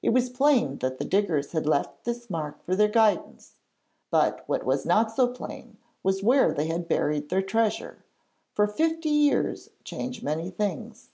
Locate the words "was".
0.10-0.30, 4.64-4.86, 6.04-6.22